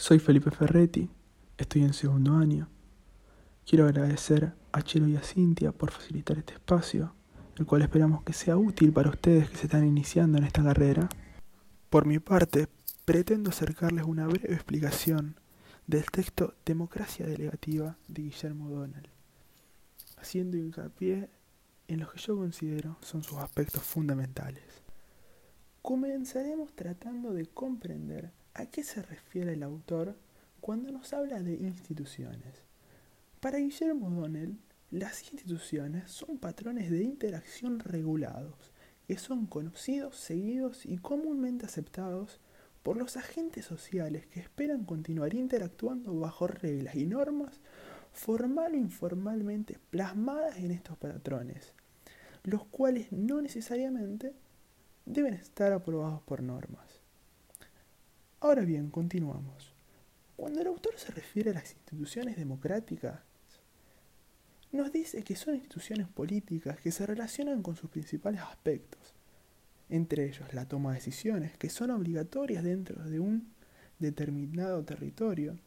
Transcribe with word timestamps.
Soy 0.00 0.18
Felipe 0.18 0.50
Ferretti, 0.50 1.10
estoy 1.58 1.82
en 1.82 1.92
segundo 1.92 2.32
año. 2.32 2.70
Quiero 3.66 3.84
agradecer 3.84 4.54
a 4.72 4.80
Chelo 4.80 5.06
y 5.06 5.16
a 5.16 5.20
Cintia 5.20 5.72
por 5.72 5.90
facilitar 5.90 6.38
este 6.38 6.54
espacio, 6.54 7.14
el 7.58 7.66
cual 7.66 7.82
esperamos 7.82 8.22
que 8.22 8.32
sea 8.32 8.56
útil 8.56 8.94
para 8.94 9.10
ustedes 9.10 9.50
que 9.50 9.58
se 9.58 9.66
están 9.66 9.86
iniciando 9.86 10.38
en 10.38 10.44
esta 10.44 10.64
carrera. 10.64 11.10
Por 11.90 12.06
mi 12.06 12.18
parte, 12.18 12.66
pretendo 13.04 13.50
acercarles 13.50 14.06
una 14.06 14.26
breve 14.26 14.54
explicación 14.54 15.36
del 15.86 16.06
texto 16.06 16.54
Democracia 16.64 17.26
Delegativa 17.26 17.98
de 18.08 18.22
Guillermo 18.22 18.70
Donald, 18.70 19.06
haciendo 20.16 20.56
hincapié 20.56 21.28
en 21.88 22.00
lo 22.00 22.10
que 22.10 22.18
yo 22.18 22.38
considero 22.38 22.96
son 23.02 23.22
sus 23.22 23.36
aspectos 23.36 23.82
fundamentales. 23.82 24.64
Comenzaremos 25.82 26.72
tratando 26.74 27.34
de 27.34 27.44
comprender 27.44 28.32
a 28.60 28.66
qué 28.66 28.84
se 28.84 29.02
refiere 29.02 29.54
el 29.54 29.62
autor 29.62 30.16
cuando 30.60 30.92
nos 30.92 31.12
habla 31.12 31.40
de 31.42 31.54
instituciones. 31.54 32.62
Para 33.40 33.58
Guillermo 33.58 34.10
Donnell, 34.10 34.58
las 34.90 35.32
instituciones 35.32 36.10
son 36.10 36.38
patrones 36.38 36.90
de 36.90 37.02
interacción 37.02 37.80
regulados, 37.80 38.72
que 39.06 39.16
son 39.18 39.46
conocidos, 39.46 40.16
seguidos 40.16 40.84
y 40.84 40.98
comúnmente 40.98 41.66
aceptados 41.66 42.40
por 42.82 42.96
los 42.96 43.16
agentes 43.16 43.64
sociales 43.64 44.26
que 44.26 44.40
esperan 44.40 44.84
continuar 44.84 45.34
interactuando 45.34 46.18
bajo 46.18 46.46
reglas 46.46 46.94
y 46.94 47.06
normas 47.06 47.60
formal 48.12 48.74
o 48.74 48.76
informalmente 48.76 49.78
plasmadas 49.90 50.58
en 50.58 50.70
estos 50.72 50.98
patrones, 50.98 51.72
los 52.42 52.64
cuales 52.66 53.10
no 53.12 53.40
necesariamente 53.40 54.34
deben 55.06 55.34
estar 55.34 55.72
aprobados 55.72 56.22
por 56.22 56.42
normas. 56.42 56.99
Ahora 58.42 58.62
bien, 58.62 58.88
continuamos. 58.88 59.74
Cuando 60.34 60.62
el 60.62 60.66
autor 60.68 60.94
se 60.96 61.12
refiere 61.12 61.50
a 61.50 61.54
las 61.54 61.72
instituciones 61.72 62.38
democráticas, 62.38 63.20
nos 64.72 64.90
dice 64.90 65.22
que 65.22 65.36
son 65.36 65.56
instituciones 65.56 66.08
políticas 66.08 66.80
que 66.80 66.90
se 66.90 67.04
relacionan 67.04 67.62
con 67.62 67.76
sus 67.76 67.90
principales 67.90 68.40
aspectos, 68.40 69.14
entre 69.90 70.24
ellos 70.24 70.54
la 70.54 70.66
toma 70.66 70.90
de 70.90 70.96
decisiones, 70.96 71.58
que 71.58 71.68
son 71.68 71.90
obligatorias 71.90 72.64
dentro 72.64 73.04
de 73.04 73.20
un 73.20 73.52
determinado 73.98 74.82
territorio, 74.86 75.58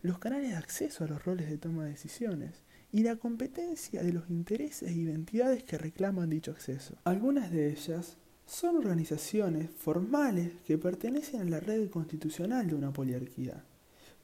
los 0.00 0.18
canales 0.18 0.52
de 0.52 0.56
acceso 0.56 1.04
a 1.04 1.08
los 1.08 1.22
roles 1.22 1.50
de 1.50 1.58
toma 1.58 1.84
de 1.84 1.90
decisiones 1.90 2.62
y 2.92 3.02
la 3.02 3.16
competencia 3.16 4.02
de 4.02 4.14
los 4.14 4.30
intereses 4.30 4.88
e 4.88 4.94
identidades 4.94 5.64
que 5.64 5.76
reclaman 5.76 6.30
dicho 6.30 6.50
acceso. 6.50 6.96
Algunas 7.04 7.50
de 7.50 7.70
ellas 7.70 8.16
son 8.46 8.76
organizaciones 8.76 9.70
formales 9.70 10.52
que 10.66 10.78
pertenecen 10.78 11.42
a 11.42 11.44
la 11.44 11.60
red 11.60 11.88
constitucional 11.90 12.68
de 12.68 12.74
una 12.74 12.92
poliarquía, 12.92 13.64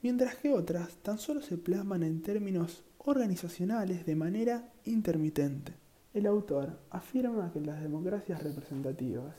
mientras 0.03 0.37
que 0.37 0.53
otras 0.53 0.97
tan 0.97 1.19
solo 1.19 1.41
se 1.41 1.59
plasman 1.59 2.03
en 2.03 2.23
términos 2.23 2.85
organizacionales 2.99 4.05
de 4.05 4.17
manera 4.17 4.73
intermitente. 4.85 5.73
El 6.13 6.27
autor 6.27 6.79
afirma 6.91 7.53
que 7.53 7.59
en 7.59 7.67
las 7.67 7.83
democracias 7.83 8.43
representativas 8.43 9.35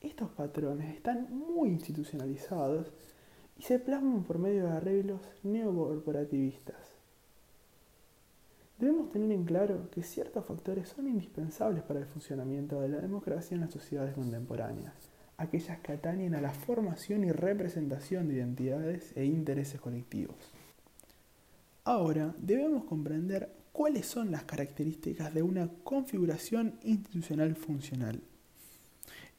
estos 0.00 0.30
patrones 0.30 0.94
están 0.94 1.28
muy 1.34 1.70
institucionalizados 1.70 2.92
y 3.56 3.62
se 3.62 3.78
plasman 3.78 4.24
por 4.24 4.38
medio 4.38 4.64
de 4.64 4.72
arreglos 4.72 5.20
neocorporativistas. 5.42 6.93
Debemos 8.84 9.10
tener 9.10 9.32
en 9.32 9.46
claro 9.46 9.88
que 9.90 10.02
ciertos 10.02 10.44
factores 10.44 10.90
son 10.90 11.08
indispensables 11.08 11.82
para 11.84 12.00
el 12.00 12.04
funcionamiento 12.04 12.82
de 12.82 12.90
la 12.90 12.98
democracia 13.00 13.54
en 13.54 13.62
las 13.62 13.72
sociedades 13.72 14.12
contemporáneas, 14.12 14.92
aquellas 15.38 15.78
que 15.78 15.92
atañen 15.92 16.34
a 16.34 16.42
la 16.42 16.52
formación 16.52 17.24
y 17.24 17.32
representación 17.32 18.28
de 18.28 18.34
identidades 18.34 19.16
e 19.16 19.24
intereses 19.24 19.80
colectivos. 19.80 20.36
Ahora 21.84 22.34
debemos 22.36 22.84
comprender 22.84 23.50
cuáles 23.72 24.04
son 24.04 24.30
las 24.30 24.44
características 24.44 25.32
de 25.32 25.42
una 25.42 25.70
configuración 25.82 26.74
institucional 26.82 27.56
funcional. 27.56 28.20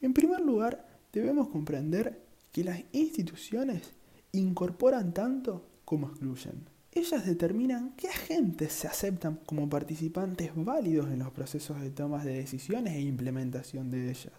En 0.01 0.15
primer 0.15 0.41
lugar, 0.41 0.87
debemos 1.13 1.49
comprender 1.49 2.19
que 2.51 2.63
las 2.63 2.81
instituciones 2.93 3.93
incorporan 4.31 5.13
tanto 5.13 5.67
como 5.85 6.07
excluyen. 6.07 6.74
Ellas 6.95 7.25
determinan 7.25 7.91
qué 7.97 8.07
agentes 8.07 8.71
se 8.71 8.87
aceptan 8.87 9.35
como 9.45 9.69
participantes 9.69 10.51
válidos 10.55 11.11
en 11.11 11.19
los 11.19 11.31
procesos 11.33 11.81
de 11.81 11.89
toma 11.89 12.23
de 12.23 12.37
decisiones 12.37 12.93
e 12.93 13.01
implementación 13.01 13.91
de 13.91 14.09
ellas. 14.09 14.31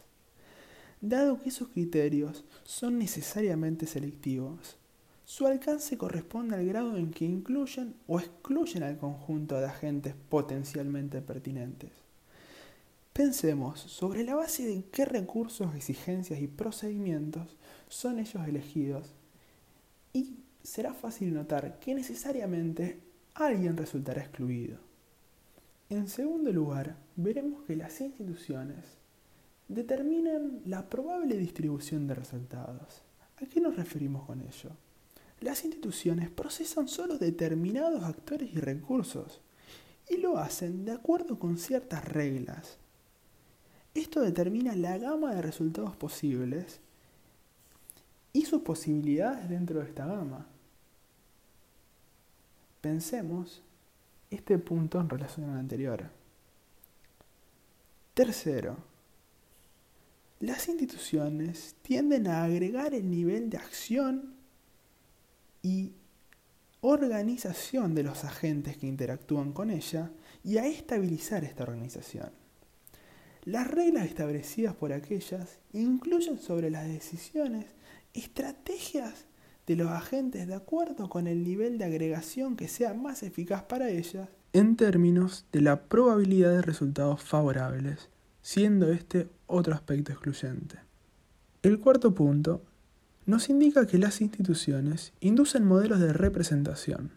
Dado 1.02 1.38
que 1.38 1.50
esos 1.50 1.68
criterios 1.68 2.46
son 2.64 2.98
necesariamente 2.98 3.86
selectivos, 3.86 4.78
su 5.26 5.46
alcance 5.46 5.98
corresponde 5.98 6.56
al 6.56 6.64
grado 6.64 6.96
en 6.96 7.10
que 7.10 7.26
incluyen 7.26 7.94
o 8.06 8.20
excluyen 8.20 8.84
al 8.84 8.96
conjunto 8.96 9.60
de 9.60 9.66
agentes 9.66 10.14
potencialmente 10.30 11.20
pertinentes. 11.20 11.90
Pensemos 13.12 13.80
sobre 13.80 14.24
la 14.24 14.34
base 14.34 14.66
de 14.66 14.84
qué 14.90 15.04
recursos, 15.04 15.74
exigencias 15.74 16.40
y 16.40 16.46
procedimientos 16.46 17.58
son 17.88 18.18
ellos 18.18 18.48
elegidos 18.48 19.12
y 20.14 20.45
será 20.66 20.92
fácil 20.92 21.32
notar 21.32 21.78
que 21.78 21.94
necesariamente 21.94 23.00
alguien 23.34 23.76
resultará 23.76 24.22
excluido. 24.22 24.78
En 25.88 26.08
segundo 26.08 26.52
lugar, 26.52 26.96
veremos 27.14 27.64
que 27.64 27.76
las 27.76 28.00
instituciones 28.00 28.84
determinan 29.68 30.62
la 30.64 30.88
probable 30.88 31.36
distribución 31.36 32.06
de 32.06 32.14
resultados. 32.14 33.02
¿A 33.40 33.46
qué 33.46 33.60
nos 33.60 33.76
referimos 33.76 34.26
con 34.26 34.40
ello? 34.40 34.70
Las 35.40 35.64
instituciones 35.64 36.30
procesan 36.30 36.88
solo 36.88 37.18
determinados 37.18 38.02
actores 38.04 38.50
y 38.52 38.58
recursos 38.58 39.40
y 40.08 40.16
lo 40.16 40.38
hacen 40.38 40.84
de 40.84 40.92
acuerdo 40.92 41.38
con 41.38 41.58
ciertas 41.58 42.04
reglas 42.04 42.78
esto 43.96 44.20
determina 44.20 44.76
la 44.76 44.98
gama 44.98 45.34
de 45.34 45.40
resultados 45.40 45.96
posibles 45.96 46.80
y 48.32 48.44
sus 48.44 48.60
posibilidades 48.60 49.48
dentro 49.48 49.80
de 49.80 49.86
esta 49.86 50.04
gama. 50.04 50.46
Este 54.30 54.58
punto 54.58 55.00
en 55.00 55.08
relación 55.08 55.50
al 55.50 55.58
anterior. 55.58 56.10
Tercero, 58.14 58.76
las 60.40 60.68
instituciones 60.68 61.76
tienden 61.82 62.26
a 62.26 62.44
agregar 62.44 62.94
el 62.94 63.10
nivel 63.10 63.50
de 63.50 63.58
acción 63.58 64.34
y 65.62 65.92
organización 66.80 67.94
de 67.94 68.02
los 68.02 68.24
agentes 68.24 68.76
que 68.76 68.86
interactúan 68.86 69.52
con 69.52 69.70
ella 69.70 70.10
y 70.44 70.58
a 70.58 70.66
estabilizar 70.66 71.44
esta 71.44 71.64
organización. 71.64 72.30
Las 73.44 73.68
reglas 73.70 74.06
establecidas 74.06 74.74
por 74.74 74.92
aquellas 74.92 75.58
incluyen 75.72 76.38
sobre 76.38 76.70
las 76.70 76.86
decisiones 76.86 77.66
estrategias 78.12 79.26
de 79.66 79.76
los 79.76 79.90
agentes 79.90 80.46
de 80.46 80.54
acuerdo 80.54 81.08
con 81.08 81.26
el 81.26 81.42
nivel 81.42 81.78
de 81.78 81.84
agregación 81.84 82.56
que 82.56 82.68
sea 82.68 82.94
más 82.94 83.22
eficaz 83.22 83.62
para 83.64 83.90
ellas 83.90 84.28
en 84.52 84.76
términos 84.76 85.44
de 85.52 85.60
la 85.60 85.82
probabilidad 85.82 86.50
de 86.50 86.62
resultados 86.62 87.20
favorables, 87.22 88.08
siendo 88.40 88.90
este 88.90 89.28
otro 89.46 89.74
aspecto 89.74 90.12
excluyente. 90.12 90.78
El 91.62 91.78
cuarto 91.78 92.14
punto 92.14 92.62
nos 93.26 93.50
indica 93.50 93.86
que 93.86 93.98
las 93.98 94.20
instituciones 94.20 95.12
inducen 95.20 95.64
modelos 95.64 96.00
de 96.00 96.12
representación. 96.12 97.10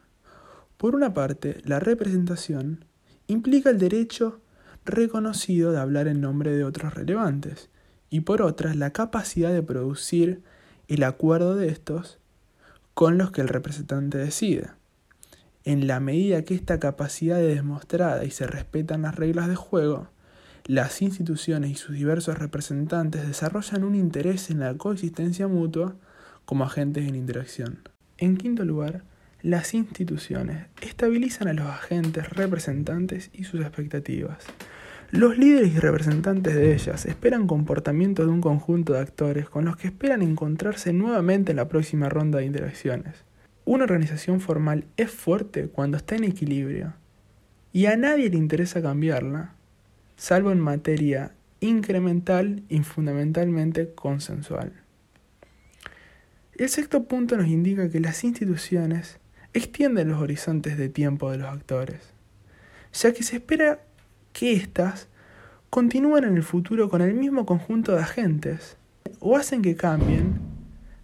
Por 0.76 0.96
una 0.96 1.14
parte, 1.14 1.62
la 1.64 1.80
representación 1.80 2.84
implica 3.28 3.70
el 3.70 3.78
derecho 3.78 4.42
reconocido 4.86 5.72
de 5.72 5.80
hablar 5.80 6.08
en 6.08 6.20
nombre 6.20 6.56
de 6.56 6.64
otros 6.64 6.94
relevantes, 6.94 7.70
y 8.10 8.22
por 8.22 8.42
otra 8.42 8.74
la 8.74 8.92
capacidad 8.92 9.54
de 9.54 9.62
producir 9.62 10.42
el 10.88 11.04
acuerdo 11.04 11.56
de 11.56 11.70
estos 11.70 12.19
con 13.00 13.18
los 13.18 13.32
que 13.32 13.40
el 13.40 13.48
representante 13.48 14.18
decide. 14.18 14.72
En 15.64 15.88
la 15.88 16.02
medida 16.02 16.44
que 16.44 16.54
esta 16.54 16.82
capacidad 16.82 17.42
es 17.42 17.56
demostrada 17.56 18.26
y 18.26 18.30
se 18.30 18.46
respetan 18.46 19.04
las 19.04 19.16
reglas 19.16 19.48
de 19.48 19.56
juego, 19.56 20.10
las 20.66 21.02
instituciones 21.02 21.72
y 21.72 21.76
sus 21.76 21.96
diversos 21.96 22.38
representantes 22.38 23.26
desarrollan 23.26 23.86
un 23.86 23.96
interés 23.96 24.50
en 24.50 24.60
la 24.60 24.74
coexistencia 24.74 25.48
mutua 25.48 25.96
como 26.44 26.66
agentes 26.66 27.08
en 27.08 27.16
interacción. 27.16 27.88
En 28.18 28.36
quinto 28.36 28.66
lugar, 28.66 29.06
las 29.42 29.74
instituciones 29.74 30.66
estabilizan 30.82 31.48
a 31.48 31.54
los 31.54 31.68
agentes 31.68 32.30
representantes 32.32 33.30
y 33.32 33.46
sus 33.46 33.62
expectativas. 33.62 34.44
Los 35.12 35.40
líderes 35.40 35.74
y 35.74 35.80
representantes 35.80 36.54
de 36.54 36.72
ellas 36.72 37.08
esperan 37.08 37.48
comportamiento 37.48 38.24
de 38.24 38.32
un 38.32 38.42
conjunto 38.42 38.94
de 38.94 39.00
actores 39.00 39.50
con 39.50 39.66
los 39.66 39.76
que 39.76 39.88
esperan 39.88 40.22
encontrarse 40.22 40.94
nuevamente 40.94 41.52
en 41.52 41.56
la 41.56 41.68
próxima 41.68 42.10
ronda 42.10 42.38
de 42.38 42.46
interacciones. 42.46 43.26
Una 43.66 43.86
organización 43.86 44.40
formal 44.40 44.86
es 44.98 45.10
fuerte 45.10 45.68
cuando 45.68 45.98
está 45.98 46.16
en 46.16 46.26
equilibrio 46.26 46.94
y 47.74 47.88
a 47.88 47.98
nadie 47.98 48.30
le 48.30 48.38
interesa 48.38 48.84
cambiarla, 48.84 49.56
salvo 50.16 50.52
en 50.52 50.60
materia 50.60 51.34
incremental 51.60 52.62
y 52.70 52.80
fundamentalmente 52.82 53.92
consensual. 53.96 54.74
El 56.56 56.70
sexto 56.70 57.06
punto 57.06 57.36
nos 57.36 57.48
indica 57.48 57.90
que 57.90 58.00
las 58.00 58.24
instituciones 58.24 59.18
extienden 59.54 60.10
los 60.10 60.22
horizontes 60.22 60.78
de 60.78 60.88
tiempo 60.88 61.32
de 61.32 61.40
los 61.40 61.48
actores, 61.48 62.14
ya 62.94 63.12
que 63.12 63.24
se 63.24 63.38
espera 63.38 63.80
que 64.34 64.54
éstas 64.54 65.08
continúen 65.70 66.24
en 66.24 66.36
el 66.36 66.44
futuro 66.44 66.90
con 66.90 67.02
el 67.02 67.14
mismo 67.14 67.46
conjunto 67.46 67.94
de 67.94 68.02
agentes, 68.02 68.78
o 69.20 69.36
hacen 69.36 69.62
que 69.62 69.76
cambien, 69.76 70.40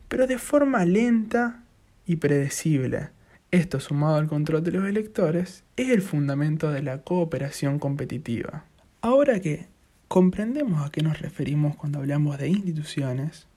pero 0.07 0.27
de 0.27 0.37
forma 0.37 0.85
lenta 0.85 1.63
y 2.05 2.17
predecible. 2.17 3.09
Esto 3.51 3.79
sumado 3.79 4.15
al 4.15 4.27
control 4.27 4.63
de 4.63 4.71
los 4.71 4.85
electores 4.85 5.63
es 5.77 5.89
el 5.89 6.01
fundamento 6.01 6.71
de 6.71 6.81
la 6.81 6.99
cooperación 6.99 7.79
competitiva. 7.79 8.65
Ahora 9.01 9.39
que 9.39 9.67
comprendemos 10.07 10.85
a 10.85 10.91
qué 10.91 11.01
nos 11.01 11.19
referimos 11.19 11.75
cuando 11.75 11.99
hablamos 11.99 12.37
de 12.37 12.49
instituciones, 12.49 13.47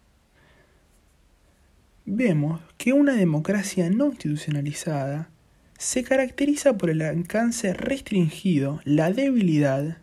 vemos 2.04 2.60
que 2.76 2.92
una 2.92 3.14
democracia 3.14 3.90
no 3.90 4.06
institucionalizada 4.06 5.30
se 5.78 6.02
caracteriza 6.02 6.76
por 6.76 6.90
el 6.90 7.02
alcance 7.02 7.72
restringido, 7.72 8.80
la 8.84 9.12
debilidad 9.12 9.98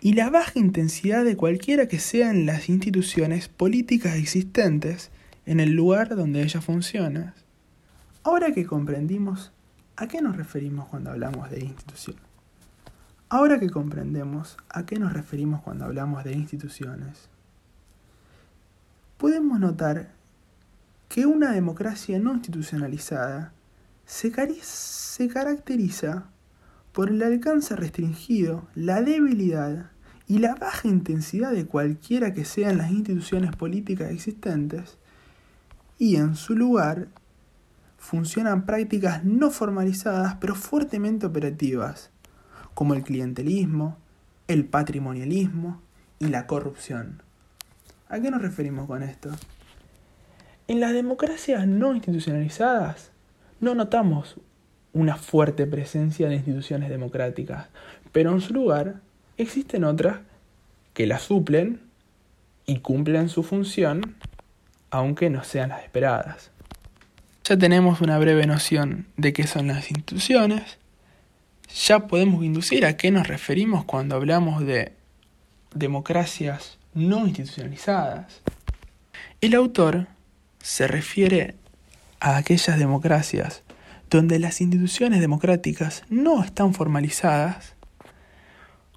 y 0.00 0.12
la 0.12 0.30
baja 0.30 0.52
intensidad 0.60 1.24
de 1.24 1.36
cualquiera 1.36 1.88
que 1.88 1.98
sean 1.98 2.46
las 2.46 2.68
instituciones 2.68 3.48
políticas 3.48 4.14
existentes 4.14 5.10
en 5.46 5.58
el 5.58 5.72
lugar 5.72 6.14
donde 6.14 6.42
ellas 6.42 6.64
funcionan. 6.64 7.34
Ahora 8.22 8.52
que 8.52 8.64
comprendimos 8.64 9.50
a 9.96 10.06
qué 10.06 10.22
nos 10.22 10.36
referimos 10.36 10.88
cuando 10.88 11.10
hablamos 11.10 11.50
de 11.50 11.58
institución, 11.58 12.16
ahora 13.28 13.58
que 13.58 13.68
comprendemos 13.68 14.58
a 14.68 14.86
qué 14.86 15.00
nos 15.00 15.12
referimos 15.12 15.60
cuando 15.62 15.86
hablamos 15.86 16.22
de 16.22 16.34
instituciones, 16.34 17.28
podemos 19.18 19.58
notar 19.58 20.12
que 21.08 21.26
una 21.26 21.50
democracia 21.50 22.20
no 22.20 22.32
institucionalizada 22.32 23.52
se, 24.10 25.28
caracteriza 25.28 26.24
por 26.92 27.10
el 27.10 27.22
alcance 27.22 27.76
restringido, 27.76 28.68
la 28.74 29.02
debilidad 29.02 29.92
y 30.26 30.38
la 30.38 30.56
baja 30.56 30.88
intensidad 30.88 31.52
de 31.52 31.66
cualquiera 31.66 32.34
que 32.34 32.44
sean 32.44 32.78
las 32.78 32.90
instituciones 32.90 33.54
políticas 33.54 34.10
existentes, 34.10 34.98
y 35.96 36.16
en 36.16 36.34
su 36.34 36.56
lugar 36.56 37.08
funcionan 37.98 38.66
prácticas 38.66 39.24
no 39.24 39.50
formalizadas 39.50 40.34
pero 40.40 40.54
fuertemente 40.56 41.26
operativas, 41.26 42.10
como 42.74 42.94
el 42.94 43.04
clientelismo, 43.04 43.96
el 44.48 44.64
patrimonialismo 44.64 45.80
y 46.18 46.26
la 46.26 46.48
corrupción. 46.48 47.22
¿A 48.08 48.18
qué 48.18 48.30
nos 48.30 48.42
referimos 48.42 48.88
con 48.88 49.04
esto? 49.04 49.30
En 50.66 50.80
las 50.80 50.92
democracias 50.92 51.66
no 51.68 51.94
institucionalizadas 51.94 53.12
no 53.60 53.74
notamos 53.74 54.36
una 54.92 55.16
fuerte 55.16 55.66
presencia 55.66 56.28
de 56.28 56.36
instituciones 56.36 56.88
democráticas, 56.88 57.68
pero 58.12 58.32
en 58.32 58.40
su 58.40 58.52
lugar 58.52 59.00
existen 59.36 59.84
otras 59.84 60.20
que 60.94 61.06
las 61.06 61.22
suplen 61.22 61.80
y 62.66 62.78
cumplen 62.78 63.28
su 63.28 63.42
función, 63.42 64.16
aunque 64.90 65.30
no 65.30 65.44
sean 65.44 65.70
las 65.70 65.84
esperadas. 65.84 66.50
Ya 67.44 67.56
tenemos 67.56 68.00
una 68.00 68.18
breve 68.18 68.46
noción 68.46 69.06
de 69.16 69.32
qué 69.32 69.46
son 69.46 69.68
las 69.68 69.90
instituciones, 69.90 70.78
ya 71.86 72.06
podemos 72.06 72.44
inducir 72.44 72.84
a 72.84 72.96
qué 72.96 73.10
nos 73.10 73.28
referimos 73.28 73.84
cuando 73.84 74.16
hablamos 74.16 74.64
de 74.64 74.92
democracias 75.74 76.78
no 76.94 77.26
institucionalizadas. 77.26 78.42
El 79.40 79.54
autor 79.54 80.08
se 80.60 80.86
refiere 80.88 81.54
a 82.20 82.36
aquellas 82.36 82.78
democracias 82.78 83.62
donde 84.10 84.38
las 84.38 84.60
instituciones 84.60 85.20
democráticas 85.20 86.02
no 86.08 86.42
están 86.42 86.74
formalizadas, 86.74 87.74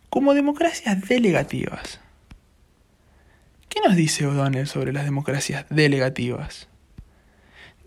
como 0.10 0.34
democracias 0.34 1.08
delegativas. 1.08 2.00
¿Qué 3.70 3.80
nos 3.86 3.96
dice 3.96 4.28
O'Donnell 4.28 4.68
sobre 4.68 4.94
las 4.94 5.06
democracias 5.06 5.66
delegativas? 5.70 6.68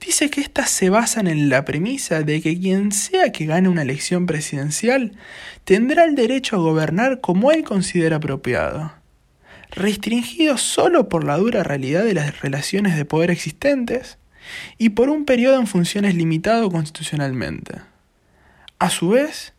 Dice 0.00 0.30
que 0.30 0.40
éstas 0.40 0.70
se 0.70 0.90
basan 0.90 1.26
en 1.26 1.48
la 1.48 1.64
premisa 1.64 2.22
de 2.22 2.40
que 2.42 2.58
quien 2.58 2.92
sea 2.92 3.32
que 3.32 3.46
gane 3.46 3.68
una 3.68 3.82
elección 3.82 4.26
presidencial 4.26 5.12
tendrá 5.64 6.04
el 6.04 6.14
derecho 6.14 6.56
a 6.56 6.60
gobernar 6.60 7.20
como 7.20 7.50
él 7.50 7.64
considera 7.64 8.16
apropiado, 8.16 8.92
restringido 9.70 10.58
solo 10.58 11.08
por 11.08 11.24
la 11.24 11.38
dura 11.38 11.62
realidad 11.62 12.04
de 12.04 12.14
las 12.14 12.40
relaciones 12.40 12.96
de 12.96 13.04
poder 13.04 13.30
existentes 13.30 14.18
y 14.78 14.90
por 14.90 15.08
un 15.10 15.24
periodo 15.24 15.58
en 15.58 15.66
funciones 15.66 16.14
limitado 16.14 16.70
constitucionalmente. 16.70 17.80
A 18.78 18.90
su 18.90 19.10
vez, 19.10 19.54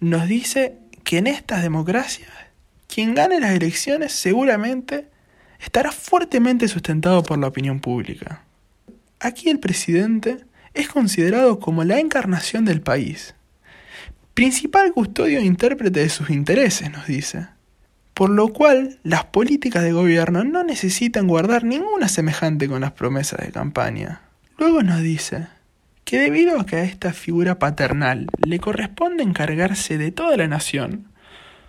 nos 0.00 0.28
dice 0.28 0.78
que 1.04 1.18
en 1.18 1.26
estas 1.26 1.62
democracias, 1.62 2.30
quien 2.88 3.14
gane 3.14 3.40
las 3.40 3.52
elecciones 3.52 4.12
seguramente 4.12 5.08
estará 5.60 5.92
fuertemente 5.92 6.68
sustentado 6.68 7.22
por 7.22 7.38
la 7.38 7.48
opinión 7.48 7.80
pública. 7.80 8.42
Aquí 9.20 9.48
el 9.48 9.58
presidente 9.58 10.44
es 10.74 10.88
considerado 10.88 11.58
como 11.58 11.84
la 11.84 11.98
encarnación 11.98 12.64
del 12.64 12.82
país, 12.82 13.34
principal 14.34 14.92
custodio 14.92 15.38
e 15.38 15.44
intérprete 15.44 16.00
de 16.00 16.10
sus 16.10 16.28
intereses, 16.28 16.90
nos 16.90 17.06
dice, 17.06 17.48
por 18.16 18.30
lo 18.30 18.48
cual 18.48 18.98
las 19.02 19.26
políticas 19.26 19.82
de 19.82 19.92
gobierno 19.92 20.42
no 20.42 20.64
necesitan 20.64 21.28
guardar 21.28 21.64
ninguna 21.64 22.08
semejante 22.08 22.66
con 22.66 22.80
las 22.80 22.92
promesas 22.92 23.44
de 23.44 23.52
campaña. 23.52 24.22
Luego 24.56 24.82
nos 24.82 25.02
dice 25.02 25.48
que 26.04 26.20
debido 26.20 26.58
a 26.58 26.64
que 26.64 26.76
a 26.76 26.84
esta 26.84 27.12
figura 27.12 27.58
paternal 27.58 28.28
le 28.42 28.58
corresponde 28.58 29.22
encargarse 29.22 29.98
de 29.98 30.12
toda 30.12 30.34
la 30.38 30.48
nación, 30.48 31.08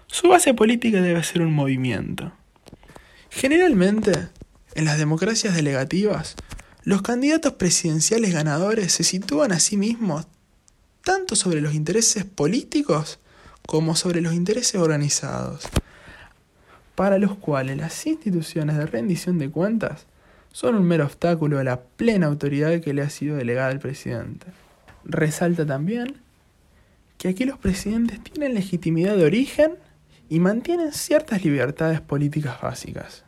su 0.06 0.30
base 0.30 0.54
política 0.54 1.02
debe 1.02 1.22
ser 1.22 1.42
un 1.42 1.52
movimiento. 1.52 2.32
Generalmente, 3.30 4.30
en 4.74 4.86
las 4.86 4.98
democracias 4.98 5.54
delegativas, 5.54 6.38
los 6.86 7.02
candidatos 7.02 7.56
presidenciales 7.56 8.32
ganadores 8.32 8.94
se 8.94 9.04
sitúan 9.04 9.52
a 9.52 9.60
sí 9.60 9.76
mismos 9.76 10.28
tanto 11.04 11.36
sobre 11.36 11.60
los 11.60 11.74
intereses 11.74 12.24
políticos 12.24 13.20
como 13.66 13.98
sobre 13.98 14.22
los 14.22 14.34
intereses 14.34 14.76
organizados, 14.76 15.68
para 16.98 17.20
los 17.20 17.36
cuales 17.36 17.78
las 17.78 18.08
instituciones 18.08 18.76
de 18.76 18.88
rendición 18.88 19.38
de 19.38 19.52
cuentas 19.52 20.08
son 20.52 20.74
un 20.74 20.84
mero 20.84 21.06
obstáculo 21.06 21.60
a 21.60 21.64
la 21.64 21.80
plena 21.80 22.26
autoridad 22.26 22.82
que 22.82 22.92
le 22.92 23.04
ha 23.04 23.10
sido 23.12 23.38
delegada 23.38 23.70
al 23.70 23.78
presidente. 23.78 24.48
Resalta 25.06 25.64
también 25.64 26.16
que 27.20 27.28
aquí 27.28 27.46
los 27.46 27.60
presidentes 27.60 28.24
tienen 28.24 28.56
legitimidad 28.56 29.16
de 29.16 29.26
origen 29.26 29.76
y 30.28 30.40
mantienen 30.40 30.92
ciertas 30.92 31.46
libertades 31.46 32.02
políticas 32.02 32.60
básicas. 32.60 33.26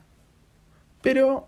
Pero 1.03 1.47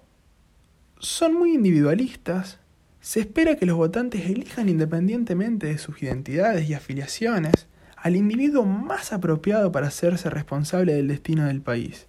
son 0.99 1.33
muy 1.33 1.55
individualistas. 1.55 2.59
Se 2.99 3.21
espera 3.21 3.55
que 3.55 3.65
los 3.65 3.77
votantes 3.77 4.29
elijan 4.29 4.69
independientemente 4.69 5.65
de 5.65 5.79
sus 5.79 6.03
identidades 6.03 6.69
y 6.69 6.75
afiliaciones 6.75 7.67
al 7.95 8.15
individuo 8.15 8.63
más 8.63 9.11
apropiado 9.11 9.71
para 9.71 9.87
hacerse 9.87 10.29
responsable 10.29 10.93
del 10.93 11.07
destino 11.07 11.45
del 11.45 11.61
país 11.61 12.05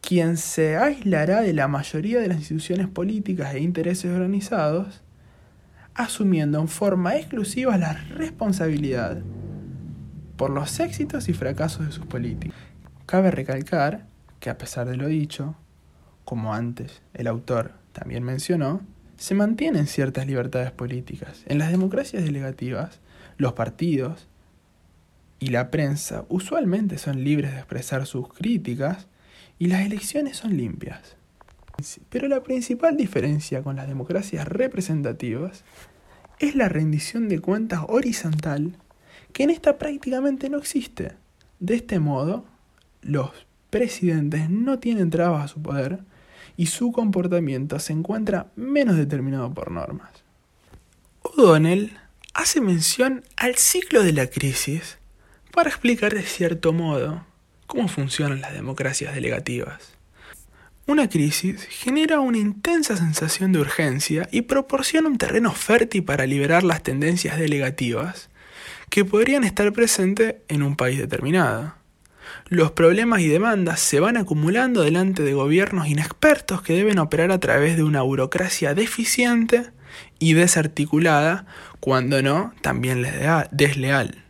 quien 0.00 0.36
se 0.36 0.76
aislará 0.76 1.42
de 1.42 1.52
la 1.52 1.68
mayoría 1.68 2.20
de 2.20 2.28
las 2.28 2.38
instituciones 2.38 2.88
políticas 2.88 3.54
e 3.54 3.60
intereses 3.60 4.10
organizados, 4.10 5.02
asumiendo 5.94 6.60
en 6.60 6.68
forma 6.68 7.16
exclusiva 7.16 7.76
la 7.76 7.92
responsabilidad 7.92 9.22
por 10.36 10.50
los 10.50 10.80
éxitos 10.80 11.28
y 11.28 11.34
fracasos 11.34 11.86
de 11.86 11.92
sus 11.92 12.06
políticas. 12.06 12.58
Cabe 13.06 13.30
recalcar 13.30 14.06
que 14.38 14.50
a 14.50 14.56
pesar 14.56 14.88
de 14.88 14.96
lo 14.96 15.06
dicho, 15.06 15.54
como 16.24 16.54
antes 16.54 17.02
el 17.12 17.26
autor 17.26 17.72
también 17.92 18.22
mencionó, 18.22 18.80
se 19.16 19.34
mantienen 19.34 19.86
ciertas 19.86 20.26
libertades 20.26 20.70
políticas. 20.70 21.44
En 21.46 21.58
las 21.58 21.70
democracias 21.70 22.24
delegativas, 22.24 23.00
los 23.36 23.52
partidos 23.52 24.28
y 25.40 25.48
la 25.48 25.70
prensa 25.70 26.24
usualmente 26.28 26.96
son 26.96 27.22
libres 27.22 27.52
de 27.52 27.58
expresar 27.58 28.06
sus 28.06 28.32
críticas 28.32 29.08
y 29.60 29.66
las 29.66 29.82
elecciones 29.82 30.38
son 30.38 30.56
limpias. 30.56 31.16
Pero 32.08 32.28
la 32.28 32.42
principal 32.42 32.96
diferencia 32.96 33.62
con 33.62 33.76
las 33.76 33.86
democracias 33.86 34.48
representativas 34.48 35.64
es 36.38 36.54
la 36.56 36.70
rendición 36.70 37.28
de 37.28 37.40
cuentas 37.40 37.82
horizontal 37.86 38.72
que 39.34 39.44
en 39.44 39.50
esta 39.50 39.78
prácticamente 39.78 40.48
no 40.48 40.56
existe. 40.56 41.12
De 41.60 41.74
este 41.74 42.00
modo, 42.00 42.46
los 43.02 43.30
presidentes 43.68 44.48
no 44.48 44.78
tienen 44.78 45.10
trabas 45.10 45.44
a 45.44 45.48
su 45.48 45.60
poder 45.60 46.00
y 46.56 46.66
su 46.66 46.90
comportamiento 46.90 47.78
se 47.78 47.92
encuentra 47.92 48.50
menos 48.56 48.96
determinado 48.96 49.52
por 49.52 49.70
normas. 49.70 50.10
O'Donnell 51.20 51.98
hace 52.32 52.62
mención 52.62 53.24
al 53.36 53.56
ciclo 53.56 54.02
de 54.02 54.14
la 54.14 54.26
crisis 54.26 54.96
para 55.52 55.68
explicar 55.68 56.14
de 56.14 56.22
cierto 56.22 56.72
modo 56.72 57.26
cómo 57.70 57.86
funcionan 57.86 58.40
las 58.40 58.52
democracias 58.52 59.14
delegativas. 59.14 59.96
una 60.86 61.08
crisis 61.08 61.62
genera 61.70 62.18
una 62.18 62.38
intensa 62.38 62.96
sensación 62.96 63.52
de 63.52 63.60
urgencia 63.60 64.28
y 64.32 64.42
proporciona 64.42 65.08
un 65.08 65.18
terreno 65.18 65.52
fértil 65.52 66.02
para 66.02 66.26
liberar 66.26 66.64
las 66.64 66.82
tendencias 66.82 67.38
delegativas 67.38 68.28
que 68.88 69.04
podrían 69.04 69.44
estar 69.44 69.72
presentes 69.72 70.34
en 70.48 70.64
un 70.64 70.74
país 70.74 70.98
determinado. 70.98 71.74
Los 72.48 72.72
problemas 72.72 73.20
y 73.20 73.28
demandas 73.28 73.78
se 73.78 74.00
van 74.00 74.16
acumulando 74.16 74.82
delante 74.82 75.22
de 75.22 75.32
gobiernos 75.32 75.86
inexpertos 75.86 76.62
que 76.62 76.72
deben 76.72 76.98
operar 76.98 77.30
a 77.30 77.38
través 77.38 77.76
de 77.76 77.84
una 77.84 78.02
burocracia 78.02 78.74
deficiente 78.74 79.70
y 80.18 80.32
desarticulada, 80.32 81.46
cuando 81.78 82.20
no, 82.20 82.52
también 82.62 83.06
desleal. 83.52 84.24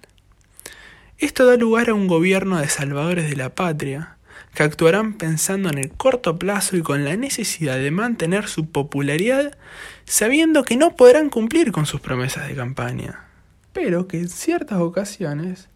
Esto 1.21 1.45
da 1.45 1.59
lugar 1.59 1.91
a 1.91 1.95
un 1.95 2.07
gobierno 2.07 2.59
de 2.59 2.71
salvadores 2.71 3.29
de 3.29 3.37
la 3.37 3.55
patria, 3.55 4.17
que 4.55 4.63
actuarán 4.63 5.19
pensando 5.19 5.69
en 5.69 5.77
el 5.77 5.91
corto 5.91 6.39
plazo 6.39 6.79
y 6.79 6.83
con 6.83 7.05
la 7.05 7.15
necesidad 7.15 7.77
de 7.77 7.91
mantener 7.91 8.49
su 8.49 8.71
popularidad, 8.71 9.59
sabiendo 10.07 10.65
que 10.65 10.79
no 10.79 10.97
podrán 10.97 11.29
cumplir 11.29 11.73
con 11.73 11.85
sus 11.85 12.01
promesas 12.01 12.49
de 12.49 12.55
campaña, 12.55 13.27
pero 13.75 14.09
que 14.09 14.17
en 14.17 14.31
ciertas 14.31 14.81
ocasiones 14.81 15.69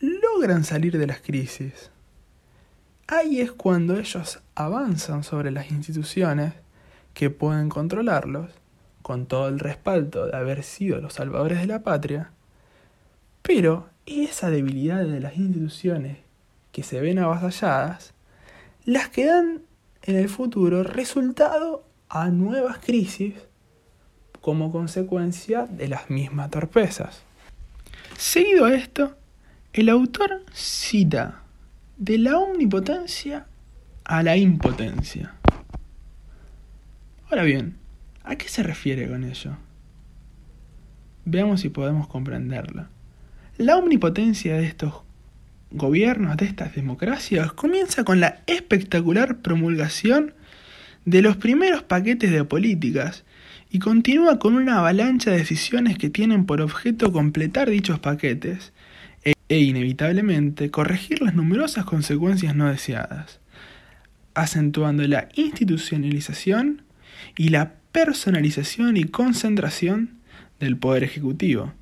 logran 0.00 0.64
salir 0.64 0.98
de 0.98 1.06
las 1.06 1.20
crisis. 1.20 1.92
Ahí 3.06 3.40
es 3.40 3.52
cuando 3.52 3.96
ellos 3.96 4.40
avanzan 4.56 5.22
sobre 5.22 5.52
las 5.52 5.70
instituciones 5.70 6.54
que 7.14 7.30
pueden 7.30 7.68
controlarlos, 7.68 8.50
con 9.02 9.26
todo 9.26 9.46
el 9.46 9.60
respaldo 9.60 10.26
de 10.26 10.36
haber 10.36 10.64
sido 10.64 11.00
los 11.00 11.14
salvadores 11.14 11.60
de 11.60 11.66
la 11.68 11.84
patria, 11.84 12.32
pero 13.42 13.88
esa 14.10 14.50
debilidad 14.50 15.04
de 15.04 15.20
las 15.20 15.36
instituciones 15.36 16.18
que 16.72 16.82
se 16.82 17.00
ven 17.00 17.18
avasalladas, 17.18 18.12
las 18.84 19.08
que 19.08 19.26
dan 19.26 19.62
en 20.02 20.16
el 20.16 20.28
futuro 20.28 20.82
resultado 20.82 21.84
a 22.08 22.28
nuevas 22.30 22.78
crisis 22.78 23.34
como 24.40 24.72
consecuencia 24.72 25.66
de 25.66 25.88
las 25.88 26.10
mismas 26.10 26.50
torpezas. 26.50 27.22
Seguido 28.16 28.66
a 28.66 28.74
esto, 28.74 29.16
el 29.72 29.88
autor 29.88 30.44
cita 30.52 31.42
de 31.96 32.18
la 32.18 32.38
omnipotencia 32.38 33.46
a 34.04 34.22
la 34.22 34.36
impotencia. 34.36 35.34
Ahora 37.28 37.44
bien, 37.44 37.76
¿a 38.24 38.36
qué 38.36 38.48
se 38.48 38.62
refiere 38.62 39.08
con 39.08 39.22
ello? 39.22 39.56
Veamos 41.24 41.60
si 41.60 41.68
podemos 41.68 42.08
comprenderla. 42.08 42.88
La 43.60 43.76
omnipotencia 43.76 44.56
de 44.56 44.64
estos 44.64 45.02
gobiernos, 45.70 46.38
de 46.38 46.46
estas 46.46 46.74
democracias, 46.74 47.52
comienza 47.52 48.04
con 48.04 48.18
la 48.18 48.40
espectacular 48.46 49.42
promulgación 49.42 50.32
de 51.04 51.20
los 51.20 51.36
primeros 51.36 51.82
paquetes 51.82 52.30
de 52.30 52.42
políticas 52.44 53.22
y 53.70 53.78
continúa 53.78 54.38
con 54.38 54.54
una 54.54 54.78
avalancha 54.78 55.30
de 55.30 55.36
decisiones 55.36 55.98
que 55.98 56.08
tienen 56.08 56.46
por 56.46 56.62
objeto 56.62 57.12
completar 57.12 57.68
dichos 57.68 57.98
paquetes 57.98 58.72
e, 59.24 59.34
e 59.50 59.58
inevitablemente 59.58 60.70
corregir 60.70 61.20
las 61.20 61.34
numerosas 61.34 61.84
consecuencias 61.84 62.56
no 62.56 62.66
deseadas, 62.70 63.40
acentuando 64.32 65.06
la 65.06 65.28
institucionalización 65.34 66.80
y 67.36 67.50
la 67.50 67.74
personalización 67.92 68.96
y 68.96 69.04
concentración 69.04 70.12
del 70.60 70.78
poder 70.78 71.04
ejecutivo 71.04 71.74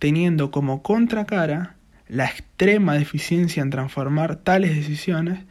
teniendo 0.00 0.50
como 0.50 0.82
contracara 0.82 1.76
la 2.08 2.24
extrema 2.24 2.94
deficiencia 2.94 3.62
en 3.62 3.70
transformar 3.70 4.34
tales 4.34 4.74
decisiones 4.74 5.44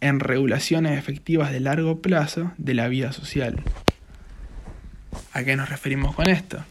en 0.00 0.18
regulaciones 0.18 0.98
efectivas 0.98 1.52
de 1.52 1.60
largo 1.60 2.02
plazo 2.02 2.50
de 2.56 2.74
la 2.74 2.88
vida 2.88 3.12
social. 3.12 3.62
¿A 5.32 5.44
qué 5.44 5.54
nos 5.54 5.68
referimos 5.68 6.16
con 6.16 6.28
esto? 6.28 6.64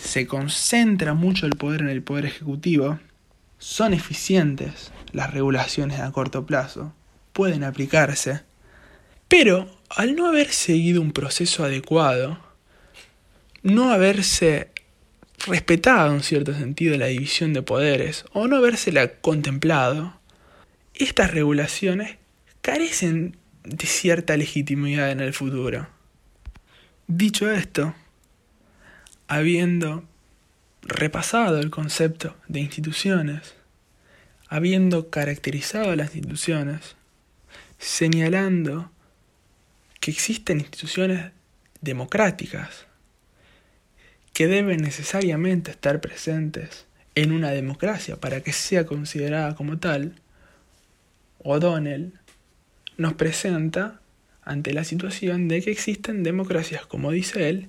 Se 0.00 0.26
concentra 0.26 1.14
mucho 1.14 1.46
el 1.46 1.56
poder 1.56 1.82
en 1.82 1.90
el 1.90 2.02
poder 2.02 2.24
ejecutivo, 2.24 2.98
son 3.58 3.92
eficientes 3.94 4.92
las 5.12 5.30
regulaciones 5.30 6.00
a 6.00 6.10
corto 6.10 6.46
plazo, 6.46 6.92
pueden 7.34 7.64
aplicarse, 7.64 8.40
pero 9.28 9.70
al 9.90 10.16
no 10.16 10.26
haber 10.26 10.48
seguido 10.48 11.02
un 11.02 11.12
proceso 11.12 11.64
adecuado, 11.64 12.40
no 13.62 13.92
haberse 13.92 14.71
respetado 15.46 16.12
en 16.12 16.22
cierto 16.22 16.54
sentido 16.54 16.96
la 16.96 17.06
división 17.06 17.52
de 17.52 17.62
poderes 17.62 18.24
o 18.32 18.46
no 18.48 18.56
habérsela 18.56 19.14
contemplado, 19.20 20.18
estas 20.94 21.32
regulaciones 21.32 22.16
carecen 22.60 23.36
de 23.64 23.86
cierta 23.86 24.36
legitimidad 24.36 25.10
en 25.10 25.20
el 25.20 25.32
futuro. 25.32 25.88
Dicho 27.06 27.50
esto, 27.50 27.94
habiendo 29.28 30.04
repasado 30.82 31.58
el 31.58 31.70
concepto 31.70 32.36
de 32.48 32.60
instituciones, 32.60 33.54
habiendo 34.48 35.10
caracterizado 35.10 35.94
las 35.96 36.14
instituciones, 36.14 36.96
señalando 37.78 38.90
que 40.00 40.10
existen 40.10 40.60
instituciones 40.60 41.32
democráticas, 41.80 42.86
que 44.32 44.46
deben 44.46 44.82
necesariamente 44.82 45.70
estar 45.70 46.00
presentes 46.00 46.86
en 47.14 47.32
una 47.32 47.50
democracia 47.50 48.16
para 48.16 48.40
que 48.40 48.52
sea 48.52 48.86
considerada 48.86 49.54
como 49.54 49.78
tal, 49.78 50.14
O'Donnell 51.44 52.14
nos 52.96 53.14
presenta 53.14 54.00
ante 54.44 54.72
la 54.72 54.84
situación 54.84 55.48
de 55.48 55.62
que 55.62 55.70
existen 55.70 56.22
democracias, 56.22 56.86
como 56.86 57.10
dice 57.10 57.48
él, 57.48 57.68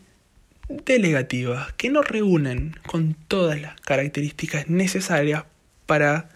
delegativas, 0.85 1.73
que 1.73 1.89
no 1.89 2.01
reúnen 2.01 2.75
con 2.85 3.15
todas 3.27 3.61
las 3.61 3.79
características 3.81 4.69
necesarias 4.69 5.43
para 5.85 6.29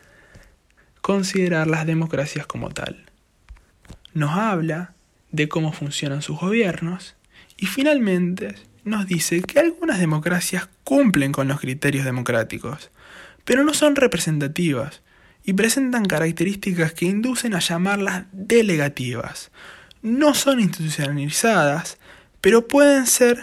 considerar 1.01 1.67
las 1.67 1.85
democracias 1.85 2.45
como 2.45 2.69
tal. 2.69 3.05
Nos 4.13 4.31
habla 4.31 4.93
de 5.31 5.47
cómo 5.47 5.71
funcionan 5.71 6.21
sus 6.21 6.39
gobiernos 6.39 7.16
y 7.57 7.65
finalmente 7.65 8.55
nos 8.83 9.07
dice 9.07 9.41
que 9.41 9.59
algunas 9.59 9.99
democracias 9.99 10.69
cumplen 10.83 11.31
con 11.31 11.47
los 11.47 11.59
criterios 11.59 12.05
democráticos, 12.05 12.91
pero 13.43 13.63
no 13.63 13.73
son 13.73 13.95
representativas 13.95 15.01
y 15.43 15.53
presentan 15.53 16.05
características 16.05 16.93
que 16.93 17.05
inducen 17.05 17.53
a 17.53 17.59
llamarlas 17.59 18.25
delegativas. 18.31 19.51
No 20.01 20.33
son 20.33 20.59
institucionalizadas, 20.59 21.97
pero 22.41 22.67
pueden 22.67 23.07
ser 23.07 23.37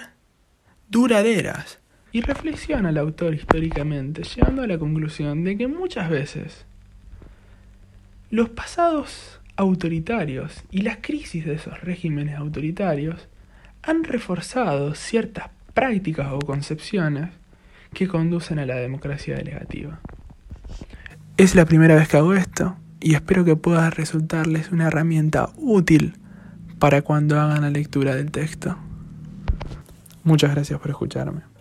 duraderas. 0.89 1.79
Y 2.13 2.21
reflexiona 2.21 2.91
el 2.91 2.99
autor 2.99 3.35
históricamente, 3.35 4.23
llegando 4.23 4.63
a 4.63 4.67
la 4.67 4.79
conclusión 4.79 5.45
de 5.45 5.57
que 5.57 5.67
muchas 5.67 6.09
veces 6.09 6.65
los 8.31 8.51
pasados 8.51 9.41
autoritarios 9.57 10.63
y 10.71 10.83
las 10.83 10.99
crisis 11.01 11.45
de 11.45 11.55
esos 11.55 11.81
regímenes 11.81 12.37
autoritarios 12.37 13.29
han 13.87 14.05
reforzado 14.05 14.95
ciertas 14.95 15.51
prácticas 15.75 16.29
o 16.33 16.39
concepciones 16.39 17.31
que 17.93 18.09
conducen 18.09 18.59
a 18.59 18.67
la 18.67 18.77
democracia 18.77 19.37
delegativa. 19.37 20.01
Es 21.37 21.55
la 21.55 21.65
primera 21.65 21.95
vez 21.95 22.09
que 22.09 22.17
hago 22.17 22.35
esto 22.35 22.77
y 23.01 23.15
espero 23.15 23.45
que 23.45 23.57
pueda 23.57 23.91
resultarles 23.91 24.71
una 24.73 24.87
herramienta 24.87 25.51
útil 25.57 26.17
para 26.79 27.03
cuando 27.03 27.41
hagan 27.41 27.63
la 27.63 27.71
lectura 27.71 28.15
del 28.15 28.31
texto. 28.31 28.77
Muchas 30.23 30.53
gracias 30.53 30.81
por 30.81 30.91
escucharme. 30.91 31.54